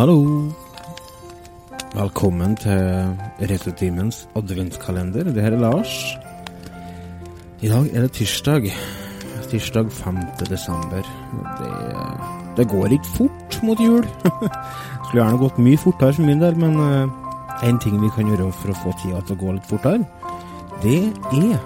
Hallo. 0.00 0.48
Velkommen 1.92 2.54
til 2.56 3.10
Retrotimens 3.50 4.22
adventskalender. 4.38 5.26
Det 5.28 5.42
her 5.42 5.52
er 5.52 5.60
Lars. 5.60 5.90
I 7.60 7.68
dag 7.68 7.90
er 7.92 8.06
det 8.06 8.12
tirsdag. 8.16 8.70
Tirsdag 9.50 9.90
5. 9.92 10.16
desember. 10.48 11.04
Det, 11.58 11.72
det 12.56 12.66
går 12.68 12.86
ikke 12.96 13.10
fort 13.16 13.58
mot 13.62 13.80
jul. 13.80 14.06
Skulle 15.04 15.20
gjerne 15.20 15.42
gått 15.42 15.60
mye 15.60 15.82
fortere 15.84 16.16
for 16.16 16.30
min 16.30 16.40
del, 16.40 16.56
men 16.56 16.80
én 17.60 17.76
uh, 17.76 17.82
ting 17.84 18.00
vi 18.00 18.14
kan 18.16 18.32
gjøre 18.32 18.48
for 18.56 18.72
å 18.72 18.78
få 18.80 18.96
tida 19.02 19.20
til 19.20 19.36
å 19.36 19.42
gå 19.44 19.58
litt 19.58 19.68
fortere, 19.68 20.00
det 20.80 21.12
er 21.42 21.60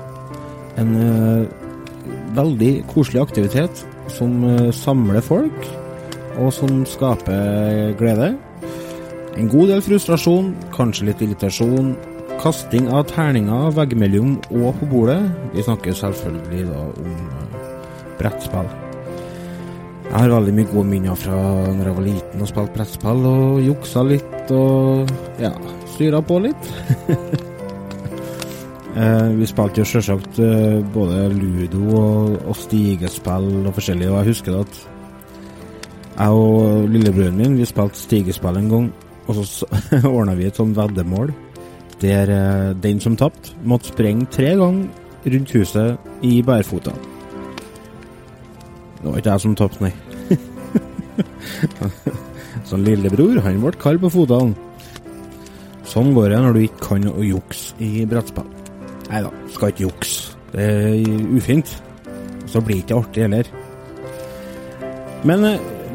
en 0.83 0.93
uh, 0.99 1.47
veldig 2.43 2.75
koselig 2.91 3.23
aktivitet 3.29 3.87
som 4.19 4.43
uh, 4.43 4.75
samler 4.75 5.23
folk 5.23 5.71
og 6.41 6.51
som 6.55 6.83
skaper 6.89 7.95
glede. 7.99 8.35
En 9.35 9.51
god 9.51 9.73
del 9.73 9.83
frustrasjon, 9.83 10.53
kanskje 10.75 11.11
litt 11.11 11.23
irritasjon. 11.25 11.95
Kasting 12.43 12.89
av 12.93 13.07
terninger 13.11 13.75
veggimellom 13.75 14.37
og 14.59 14.75
på 14.81 14.89
bordet. 14.91 15.21
Vi 15.55 15.65
snakker 15.65 15.97
selvfølgelig 15.97 16.65
da 16.71 16.81
om 17.03 17.15
brettspill. 18.19 18.69
Jeg 20.05 20.21
har 20.21 20.31
veldig 20.31 20.55
mye 20.55 20.71
gode 20.71 20.87
minner 20.87 21.17
fra 21.19 21.39
når 21.75 21.89
jeg 21.89 21.97
var 21.97 22.07
liten 22.07 22.45
og 22.45 22.51
spilte 22.51 22.77
brettspill, 22.77 23.25
og 23.27 23.65
juksa 23.65 24.05
litt 24.07 24.53
og 24.55 25.11
ja, 25.43 25.51
styra 25.97 26.21
på 26.23 26.39
litt. 26.45 26.69
vi 29.41 29.47
spilte 29.51 29.83
jo 29.83 29.91
selvsagt 29.91 30.39
både 30.95 31.27
ludo 31.35 31.83
og, 31.99 32.37
og 32.45 32.59
stigespill 32.61 33.65
og 33.65 33.73
forskjellig, 33.75 34.13
og 34.13 34.21
jeg 34.21 34.35
husker 34.35 34.61
at 34.61 34.85
jeg 36.15 36.31
og 36.31 36.89
lillebroren 36.91 37.39
min 37.39 37.57
vi 37.59 37.67
spilte 37.69 37.99
stigespill 37.99 38.59
en 38.61 38.71
gang, 38.71 38.93
og 39.27 39.41
så 39.41 39.67
ordna 40.17 40.37
vi 40.39 40.49
et 40.49 40.61
sånn 40.61 40.77
veddemål 40.77 41.33
der 42.03 42.29
den 42.83 42.99
som 43.01 43.17
tapte, 43.17 43.55
måtte 43.65 43.93
sprenge 43.93 44.27
tre 44.35 44.51
ganger 44.59 44.89
rundt 45.25 45.53
huset 45.55 46.25
i 46.27 46.43
bærfota. 46.45 46.93
Det 48.99 49.13
var 49.13 49.21
ikke 49.21 49.31
jeg 49.31 49.45
som 49.45 49.57
tapte, 49.57 49.85
nei. 49.85 49.93
så 52.69 52.77
lillebror, 52.81 53.41
han 53.45 53.61
ble 53.63 53.73
kald 53.81 54.03
på 54.05 54.13
fotene. 54.13 54.57
Sånn 55.89 56.15
går 56.17 56.33
det 56.33 56.41
når 56.43 56.57
du 56.57 56.61
ikke 56.65 56.87
kan 56.89 57.09
å 57.13 57.25
jukse 57.25 57.77
i 57.85 58.05
brettspill. 58.09 58.49
Nei 59.11 59.21
da, 59.25 59.31
skal 59.55 59.73
ikke 59.73 59.87
jukse. 59.87 60.33
Det 60.55 60.65
er 60.65 61.37
ufint. 61.37 61.71
Så 62.49 62.63
blir 62.65 62.81
det 62.81 62.85
ikke 62.87 63.01
artig 63.03 63.25
heller. 63.27 63.51
Men 65.25 65.47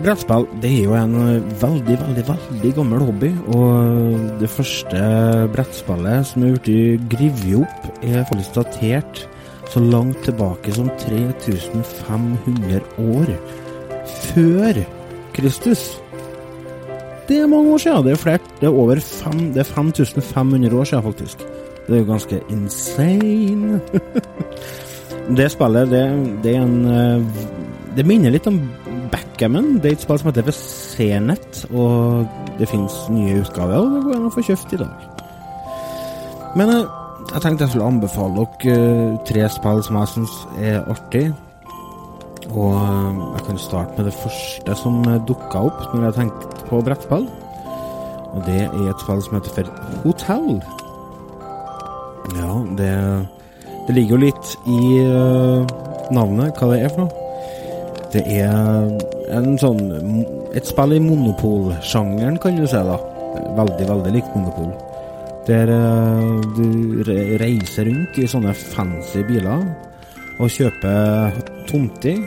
brettspill 0.04 0.46
det 0.64 0.70
er 0.72 0.86
jo 0.88 0.96
en 0.98 1.16
veldig, 1.62 1.96
veldig 2.02 2.24
veldig 2.28 2.72
gammel 2.78 3.04
hobby. 3.08 3.32
Og 3.56 4.40
det 4.42 4.50
første 4.52 5.02
brettspillet 5.54 6.30
som 6.30 6.46
er 6.48 6.56
blitt 6.58 7.08
grevet 7.12 7.64
opp, 7.64 7.90
er 8.02 8.28
faktisk 8.30 8.60
datert 8.60 9.24
så 9.70 9.82
langt 9.84 10.22
tilbake 10.26 10.74
som 10.74 10.90
3500 11.04 12.82
år 13.06 13.34
før 14.30 14.80
Kristus. 15.36 16.00
Det 17.30 17.38
er 17.38 17.52
mange 17.52 17.76
år 17.76 17.84
siden. 17.84 18.06
Det 18.06 18.12
er 18.16 18.24
flere. 18.24 18.40
Det 18.62 18.68
er 18.68 18.81
over 18.84 19.00
fem, 19.06 19.40
det 19.54 19.62
er 19.62 19.70
5500 19.70 20.80
år 20.80 20.84
siden, 20.84 21.04
faktisk. 21.04 21.44
Det 21.88 21.96
er 21.96 22.00
jo 22.00 22.12
ganske 22.12 22.40
insane. 22.50 23.81
det 25.38 25.52
spillet, 25.52 25.92
det, 25.92 26.04
det 26.44 26.56
er 26.56 26.62
en 26.62 27.28
Det 27.98 28.06
minner 28.06 28.31
litt 28.31 28.48
om 28.48 28.62
backgammon. 29.40 29.80
Det 29.80 29.86
er 29.86 29.96
et 29.96 30.02
spill 30.02 30.20
som 30.20 30.30
heter 30.30 30.52
CNET, 30.52 31.66
og 31.72 32.28
det 32.60 32.68
finnes 32.68 32.96
nye 33.10 33.40
utgaver, 33.40 33.78
og 33.80 33.92
det 33.94 34.02
går 34.04 34.16
an 34.18 34.28
å 34.28 34.32
få 34.34 34.44
kjøpt 34.44 34.74
i 34.76 34.80
dag. 34.82 35.06
Men 36.60 36.72
jeg 36.74 37.42
tenkte 37.44 37.64
jeg 37.64 37.72
skulle 37.72 37.88
anbefale 37.88 38.46
dere 38.60 39.20
tre 39.30 39.46
spill 39.54 39.84
som 39.86 40.00
jeg 40.00 40.12
syns 40.14 40.34
er 40.60 40.90
artig. 40.92 41.30
Og 42.50 42.74
jeg 43.38 43.46
kan 43.46 43.62
starte 43.62 43.96
med 43.98 44.10
det 44.10 44.18
første 44.18 44.76
som 44.76 45.04
dukka 45.30 45.62
opp 45.70 45.94
når 45.94 46.10
jeg 46.10 46.18
tenkte 46.18 46.68
på 46.68 46.82
brettspill. 46.84 47.30
Og 48.34 48.44
det 48.46 48.66
er 48.66 48.90
et 48.90 49.06
spill 49.06 49.24
som 49.24 49.38
heter 49.38 49.56
for 49.56 49.72
Hotel. 50.04 50.60
Ja, 52.36 52.52
det, 52.78 52.92
det 53.88 53.96
ligger 53.96 54.18
jo 54.18 54.24
litt 54.26 54.54
i 54.68 55.00
navnet 56.12 56.60
hva 56.60 56.74
det 56.74 56.84
er 56.84 56.92
for 56.92 57.06
noe. 57.06 57.19
Det 58.14 58.24
er 58.25 58.88
en 59.38 59.58
sånn 59.62 59.84
et 60.58 60.66
spill 60.66 60.96
i 60.96 61.02
monopolsjangeren, 61.03 62.40
kan 62.42 62.58
du 62.58 62.66
si. 62.66 62.80
da. 62.88 62.97
Veldig, 63.58 63.86
veldig 63.92 64.14
likt 64.16 64.34
monopol. 64.36 64.72
Der 65.50 65.70
du 66.56 67.03
reiser 67.42 67.86
rundt 67.90 68.18
i 68.18 68.28
sånne 68.30 68.53
fancy 68.58 69.22
biler 69.28 69.62
og 70.40 70.50
kjøper 70.53 71.38
tomter. 71.69 72.18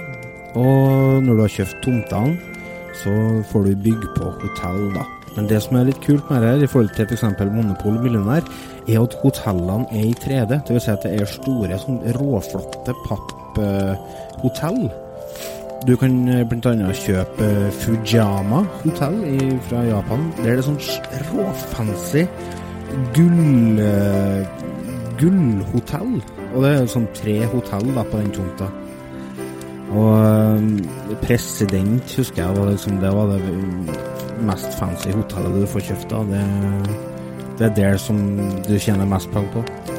Og 0.59 1.22
når 1.25 1.34
du 1.34 1.42
har 1.42 1.54
kjøpt 1.56 1.82
tomtene, 1.84 2.37
så 3.03 3.12
får 3.50 3.66
du 3.66 3.84
bygge 3.88 4.15
på 4.19 4.31
hotell, 4.42 4.82
da. 4.94 5.06
Men 5.37 5.47
det 5.48 5.62
som 5.65 5.78
er 5.78 5.87
litt 5.88 6.03
kult 6.04 6.28
med 6.28 6.42
det, 6.44 6.50
her, 6.50 6.65
i 6.66 6.69
forhold 6.69 6.92
til 6.92 7.09
f.eks. 7.09 7.25
Monopol 7.41 7.97
Millionær, 8.03 8.44
er 8.84 8.98
at 9.00 9.16
hotellene 9.22 9.87
er 9.88 10.10
i 10.10 10.16
3D. 10.21 10.59
Det 10.59 10.76
vil 10.76 10.84
si 10.84 10.92
at 10.92 11.06
det 11.06 11.15
er 11.16 11.31
store, 11.31 11.78
sånn 11.81 12.03
råflotte 12.19 12.94
papphotell. 13.06 14.84
Du 15.87 15.97
kan 15.98 16.15
bl.a. 16.47 16.93
kjøpe 16.94 17.47
Fujama 17.75 18.60
hotell 18.84 19.16
fra 19.66 19.81
Japan. 19.82 20.28
Der 20.38 20.53
er 20.53 20.60
det 20.60 20.66
sånn 20.69 20.78
råfancy 21.26 22.22
gull 23.16 23.81
gullhotell. 25.19 26.21
Og 26.53 26.62
det 26.62 26.71
er 26.71 26.87
sånn 26.92 27.09
tre 27.19 27.34
hotell 27.50 27.91
da 27.97 28.04
på 28.06 28.21
den 28.21 28.31
tomta. 28.37 28.69
Og 29.92 31.19
president, 31.25 32.15
husker 32.16 32.44
jeg, 32.44 32.59
var 32.60 32.71
liksom, 32.71 33.00
det 33.03 33.12
var 33.16 33.32
det 33.32 33.41
mest 34.47 34.78
fancy 34.78 35.10
hotellet 35.16 35.65
du 35.65 35.66
får 35.75 35.88
kjøpt. 35.91 36.15
da. 36.15 36.22
Det, 36.31 36.44
det 37.59 37.71
er 37.71 37.75
der 37.81 37.98
som 38.00 38.22
du 38.69 38.76
tjener 38.78 39.09
mest 39.09 39.34
penger 39.34 39.59
på. 39.59 39.91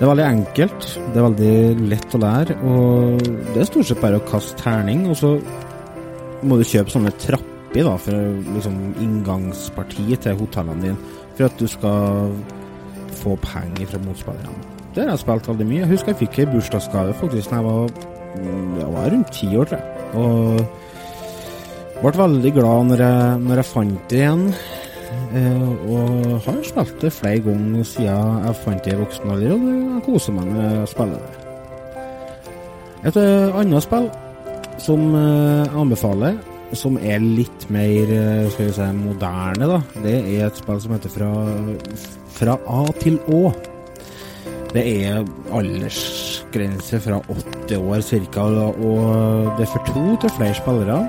Det 0.00 0.06
er 0.06 0.14
veldig 0.14 0.24
enkelt, 0.24 0.84
det 1.12 1.18
er 1.20 1.24
veldig 1.26 1.88
lett 1.90 2.14
å 2.16 2.18
lære, 2.22 2.54
og 2.64 3.18
det 3.52 3.58
er 3.60 3.66
stort 3.68 3.84
sett 3.90 3.98
bare 4.00 4.16
å 4.16 4.22
kaste 4.24 4.56
terning, 4.56 5.02
og 5.12 5.18
så 5.20 5.34
må 6.40 6.56
du 6.56 6.64
kjøpe 6.64 6.94
sånne 6.94 7.12
trapper 7.20 7.84
da, 7.84 7.92
for 8.00 8.38
liksom 8.54 8.78
inngangspartiet 9.04 10.24
til 10.24 10.38
hotellene 10.40 10.86
dine, 10.86 11.12
for 11.36 11.50
at 11.50 11.60
du 11.60 11.68
skal 11.68 12.32
få 13.20 13.36
penger 13.44 13.92
fra 13.92 14.00
motspillerne. 14.06 14.64
Det 14.96 15.04
har 15.04 15.12
jeg 15.12 15.20
spilt 15.26 15.52
veldig 15.52 15.68
mye. 15.68 15.82
Jeg 15.82 15.92
husker 15.92 16.14
jeg 16.14 16.22
fikk 16.22 16.40
ei 16.40 16.50
bursdagsgave 16.54 17.20
faktisk 17.20 17.52
da 17.52 17.60
jeg 17.60 17.68
var, 17.68 18.04
jeg 18.80 18.90
var 18.96 19.12
rundt 19.18 19.36
ti 19.36 19.52
år, 19.52 19.68
tror 19.68 19.84
jeg. 19.84 20.64
Og 22.00 22.00
ble 22.00 22.18
veldig 22.24 22.56
glad 22.56 22.88
når 22.94 23.04
jeg, 23.04 23.40
når 23.44 23.60
jeg 23.60 23.74
fant 23.74 24.04
det 24.08 24.24
igjen. 24.24 24.46
Eh, 25.10 25.68
og 25.90 26.40
har 26.44 26.60
spilt 26.66 27.02
det 27.02 27.12
flere 27.14 27.42
ganger 27.44 27.86
siden 27.86 28.44
jeg 28.46 28.58
fant 28.64 28.84
det 28.84 28.94
i 28.94 28.98
voksen 29.00 29.30
alder, 29.34 29.54
og 29.54 29.66
jeg 29.70 30.02
koser 30.06 30.36
meg 30.36 30.50
med 30.54 30.78
å 30.82 30.88
spille 30.90 31.18
det. 31.18 31.36
Et 33.10 33.16
annet 33.16 33.86
spill 33.86 34.10
som 34.80 35.04
jeg 35.14 35.70
anbefaler, 35.80 36.38
som 36.76 36.98
er 37.02 37.22
litt 37.22 37.66
mer 37.72 38.12
skal 38.52 38.68
vi 38.68 38.74
si, 38.76 38.88
moderne, 39.00 39.70
da, 39.72 39.80
det 40.04 40.16
er 40.20 40.46
et 40.46 40.60
spill 40.60 40.78
som 40.82 40.94
heter 40.94 41.14
Fra, 41.14 41.30
fra 42.36 42.56
A 42.70 42.84
til 43.00 43.18
Å. 43.26 43.42
Det 44.70 44.82
er 44.86 45.24
aldersgrense 45.56 47.00
fra 47.02 47.18
80 47.26 47.80
år 47.80 48.04
ca., 48.30 48.44
og 48.70 49.56
det 49.58 49.66
er 49.66 49.72
for 49.72 49.90
to 49.90 50.04
til 50.22 50.34
flere 50.36 50.58
spillere. 50.60 51.00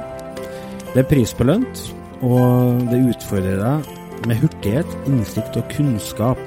Det 0.92 1.04
er 1.04 1.10
prisbelønt, 1.12 1.84
og 2.22 2.84
det 2.92 3.02
utfordrer 3.16 3.62
deg 3.62 4.28
med 4.30 4.42
hurtighet, 4.44 4.98
innsikt 5.10 5.58
og 5.58 5.66
kunnskap. 5.74 6.42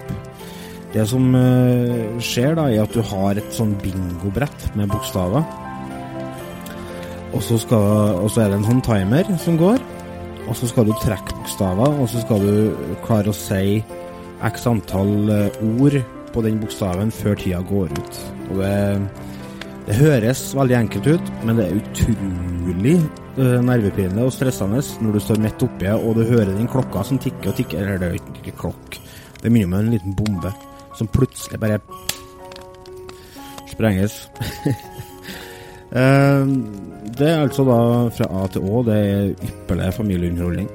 Det 0.95 1.03
som 1.11 1.33
uh, 1.35 2.21
skjer, 2.23 2.55
da, 2.55 2.69
er 2.71 2.85
at 2.85 2.95
du 2.95 3.03
har 3.03 3.41
et 3.41 3.57
sånn 3.57 3.75
bingobrett 3.83 4.69
med 4.79 4.93
bokstaver. 4.93 5.43
Og 7.35 7.43
så, 7.43 7.59
skal, 7.59 8.15
og 8.21 8.31
så 8.31 8.45
er 8.45 8.53
det 8.53 8.61
en 8.61 8.69
sånn 8.69 8.85
timer 8.87 9.33
som 9.43 9.59
går. 9.59 9.83
Og 10.45 10.55
så 10.55 10.69
skal 10.71 10.87
du 10.87 10.95
trekke 11.03 11.35
bokstaver, 11.41 11.99
og 11.99 12.07
så 12.13 12.23
skal 12.23 12.47
du 12.47 12.99
klare 13.03 13.33
å 13.33 13.37
si 13.37 13.81
x 14.45 14.67
antall 14.71 15.33
ord 15.81 15.99
på 16.35 16.43
den 16.45 16.61
bokstaven 16.63 17.11
før 17.15 17.39
tida 17.41 17.63
går 17.67 17.91
ut. 17.97 18.23
Og 18.53 18.61
det, 18.61 18.79
det 19.89 19.99
høres 19.99 20.47
veldig 20.55 20.79
enkelt 20.85 21.11
ut, 21.17 21.35
men 21.43 21.59
det 21.59 21.67
er 21.67 21.79
utrolig 21.81 22.99
nervepirrende 23.37 24.25
og 24.27 24.33
stressende 24.33 24.83
når 25.03 25.17
du 25.17 25.21
står 25.23 25.41
midt 25.43 25.63
oppi 25.67 25.89
og 25.91 26.15
du 26.19 26.23
hører 26.29 26.53
den 26.53 26.71
klokka 26.71 27.03
som 27.07 27.19
tikker 27.19 27.51
og 27.51 27.57
tikker. 27.59 27.81
Eller 27.83 27.99
det 27.99 28.09
er 28.09 28.15
jo 28.15 28.39
ikke 28.43 28.59
klokk. 28.61 28.99
Det 29.43 29.53
minner 29.53 29.79
om 29.79 29.85
en 29.85 29.91
liten 29.93 30.15
bombe 30.17 30.53
som 30.95 31.11
plutselig 31.11 31.61
bare 31.61 31.81
sprenges. 33.73 34.31
uh, 35.91 36.47
det 37.19 37.29
er 37.29 37.43
altså 37.43 37.65
da 37.67 37.81
fra 38.15 38.31
A 38.31 38.47
til 38.55 38.65
Å. 38.71 38.83
Det 38.87 39.01
er 39.01 39.35
ypperlig 39.49 39.91
familieunderholdning. 39.99 40.71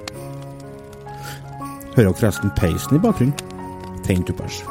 Hører 1.95 2.11
dere 2.11 2.19
forresten 2.19 2.53
peisen 2.59 2.95
i 2.95 3.01
bakgrunnen? 3.03 3.33
Tent 4.05 4.29
uppers. 4.29 4.61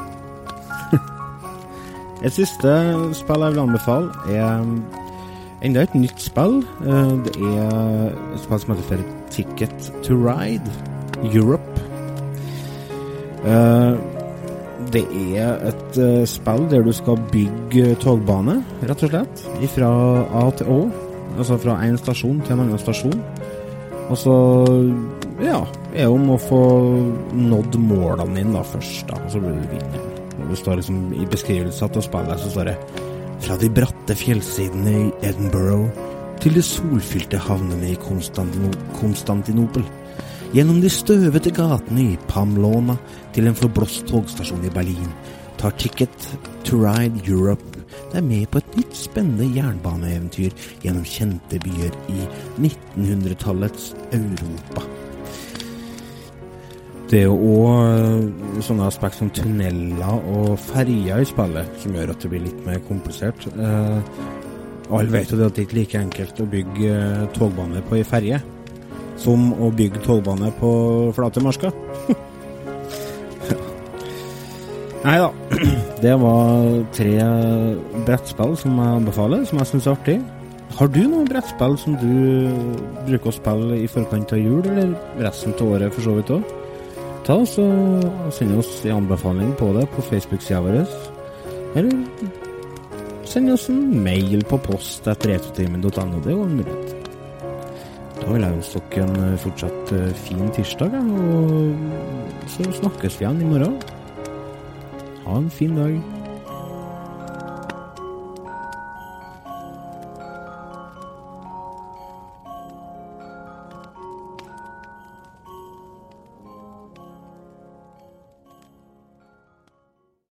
et 2.25 2.33
siste 2.33 2.77
spill 3.19 3.45
jeg 3.45 3.57
vil 3.57 3.65
anbefale, 3.65 4.13
er 4.33 4.63
enda 5.63 5.83
et 5.83 5.95
nytt 5.95 6.21
spill. 6.23 6.61
Eh, 6.87 7.17
Det 7.25 7.37
er 7.37 8.13
et 8.35 8.41
spill 8.45 8.61
som 8.61 8.75
heter 8.75 8.89
for 8.89 8.99
Ticket 9.31 9.91
to 10.05 10.15
Ride 10.15 10.71
Europe. 11.35 11.81
Eh, 13.45 13.97
Det 14.93 15.05
er 15.37 15.59
et 15.69 15.99
eh, 15.99 16.25
spill 16.27 16.69
der 16.71 16.83
du 16.83 16.93
skal 16.93 17.19
bygge 17.33 17.95
togbane, 18.01 18.63
rett 18.83 19.03
og 19.03 19.11
slett. 19.11 19.43
Fra 19.75 19.91
A 20.33 20.51
til 20.57 20.67
Å. 20.67 20.79
Altså 21.39 21.59
fra 21.61 21.75
én 21.85 21.99
stasjon 21.99 22.41
til 22.41 22.53
en 22.55 22.61
annen 22.65 22.79
stasjon. 22.79 23.21
Og 24.09 24.17
så 24.17 24.35
ja, 25.45 25.61
er 25.93 26.07
det 26.07 26.09
om 26.09 26.31
å 26.31 26.39
få 26.41 26.63
nådd 27.37 27.77
målene 27.79 28.35
dine 28.35 28.55
da 28.57 28.63
først, 28.65 29.07
da. 29.11 29.19
Så 29.29 29.39
blir 29.43 29.59
du 29.61 29.69
vinner. 29.75 30.07
Det 30.49 30.57
står 30.57 30.77
liksom 30.81 31.13
i 31.13 31.27
beskrivelsen 31.29 31.93
til 31.93 32.03
spillet 32.03 32.41
så 32.41 32.51
står 32.55 32.65
det 32.71 32.77
Fra 33.45 33.57
de 33.61 33.71
bratte 33.71 34.17
fjellsidene 34.19 34.95
i 34.99 35.09
Edinburgh 35.29 35.89
til 36.43 36.55
de 36.59 36.63
solfylte 36.63 37.41
havnene 37.43 37.93
i 37.93 37.99
Konstantino 38.03 38.71
Konstantinopel. 38.99 39.87
Gjennom 40.55 40.79
de 40.81 40.91
støvete 40.93 41.53
gatene 41.55 42.13
i 42.13 42.21
Pamlona 42.31 42.97
til 43.37 43.49
en 43.49 43.59
forblåst 43.59 44.07
togstasjon 44.09 44.65
i 44.65 44.73
Berlin 44.73 45.11
tar 45.59 45.75
Ticket 45.81 46.31
to 46.65 46.79
Ride 46.85 47.21
Europe 47.27 47.83
deg 48.13 48.25
med 48.25 48.47
på 48.53 48.63
et 48.63 48.79
nytt 48.79 48.97
spennende 48.97 49.49
jernbaneeventyr 49.57 50.55
gjennom 50.85 51.05
kjente 51.09 51.61
byer 51.65 51.93
i 52.15 52.23
1900-tallets 52.63 53.93
Europa. 54.15 54.87
Det 57.09 57.23
er 57.23 57.31
jo 57.31 57.37
òg 57.65 58.61
sånne 58.61 58.85
aspekt 58.85 59.17
som 59.17 59.31
tunneler 59.33 60.27
og 60.29 60.59
ferjer 60.61 61.23
i 61.23 61.29
spillet 61.29 61.79
som 61.81 61.95
gjør 61.97 62.11
at 62.13 62.21
det 62.21 62.29
blir 62.35 62.43
litt 62.45 62.59
mer 62.67 62.83
komplisert. 62.85 63.47
Eh, 63.49 63.99
alle 64.93 65.13
vet 65.15 65.33
jo 65.33 65.39
det 65.41 65.47
at 65.49 65.57
det 65.57 65.65
ikke 65.65 65.75
er 65.75 65.81
like 65.81 66.03
enkelt 66.03 66.43
å 66.45 66.49
bygge 66.53 66.91
eh, 66.93 67.25
togbane 67.33 67.81
på 67.89 67.97
ei 67.97 68.05
ferje 68.05 68.43
som 69.19 69.49
å 69.57 69.71
bygge 69.73 70.05
togbane 70.05 70.53
på 70.61 70.71
flate 71.17 71.41
marsker. 71.45 71.73
Nei 75.07 75.17
da. 75.25 75.33
Det 76.05 76.15
var 76.21 76.85
tre 76.95 77.13
brettspill 78.05 78.53
som 78.61 78.77
jeg 78.79 79.01
anbefaler, 79.01 79.49
som 79.49 79.59
jeg 79.59 79.73
syns 79.73 79.89
er 79.89 79.97
artig. 79.97 80.21
Har 80.77 80.93
du 80.93 81.01
noen 81.09 81.27
brettspill 81.27 81.75
som 81.81 81.97
du 81.99 82.13
bruker 83.09 83.33
å 83.33 83.39
spille 83.41 83.81
i 83.81 83.89
forkant 83.91 84.37
av 84.37 84.45
jul, 84.45 84.61
eller 84.69 84.93
resten 85.25 85.57
av 85.57 85.73
året 85.73 85.97
for 85.97 86.05
så 86.05 86.21
vidt 86.21 86.37
òg? 86.37 86.45
Oss 87.29 87.59
og 87.61 88.33
Send 88.33 88.57
oss 88.57 88.85
en 88.87 89.03
anbefaling 89.03 89.53
på 89.59 89.69
det 89.77 89.85
på 89.93 90.05
Facebook-sida 90.07 90.63
vår. 90.65 90.87
Eller 91.77 91.93
send 93.29 93.53
oss 93.53 93.69
en 93.69 94.03
mail 94.05 94.45
på 94.49 94.57
post 94.65 95.09
etter 95.11 95.35
etotimen.no. 95.37 96.23
Det 96.25 96.33
er 96.33 96.37
jo 96.37 96.47
en 96.47 96.57
mulighet. 96.57 96.95
Da 98.19 98.33
vil 98.33 98.45
jeg 98.45 98.59
ønske 98.59 98.83
dere 98.95 99.29
en 99.29 99.41
fortsatt 99.45 99.93
eh, 99.97 100.13
fin 100.25 100.49
tirsdag, 100.57 100.97
og 100.99 102.49
så 102.51 102.71
snakkes 102.81 103.21
vi 103.21 103.27
igjen 103.27 103.43
i 103.45 103.51
morgen. 103.53 103.77
Ha 105.27 105.37
en 105.39 105.51
fin 105.53 105.77
dag. 105.77 106.18